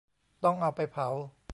[0.43, 1.07] ต้องเอาไปเผา